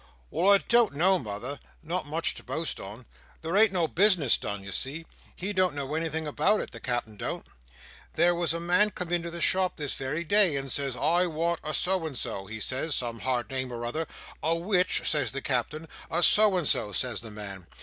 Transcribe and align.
"Well, 0.31 0.49
I 0.51 0.57
don't 0.57 0.95
know, 0.95 1.19
mother; 1.19 1.59
not 1.83 2.07
much 2.07 2.33
to 2.33 2.43
boast 2.43 2.79
on. 2.79 3.05
There 3.43 3.55
ain't 3.55 3.71
no 3.71 3.87
bis'ness 3.87 4.35
done, 4.35 4.63
you 4.63 4.71
see. 4.71 5.05
He 5.35 5.53
don't 5.53 5.75
know 5.75 5.93
anything 5.93 6.25
about 6.25 6.59
it—the 6.59 6.79
Cap'en 6.79 7.17
don't. 7.17 7.45
There 8.13 8.33
was 8.33 8.51
a 8.51 8.59
man 8.59 8.89
come 8.89 9.11
into 9.11 9.29
the 9.29 9.39
shop 9.41 9.75
this 9.77 9.93
very 9.93 10.23
day, 10.23 10.55
and 10.55 10.71
says, 10.71 10.95
'I 10.95 11.27
want 11.27 11.59
a 11.63 11.71
so 11.75 12.03
and 12.07 12.17
so,' 12.17 12.47
he 12.47 12.59
says—some 12.59 13.19
hard 13.19 13.51
name 13.51 13.71
or 13.71 13.83
another. 13.83 14.07
'A 14.41 14.55
which?' 14.55 15.07
says 15.07 15.33
the 15.33 15.41
Cap'en. 15.43 15.87
'A 16.09 16.23
so 16.23 16.57
and 16.57 16.67
so,' 16.67 16.91
says 16.93 17.21
the 17.21 17.29
man. 17.29 17.67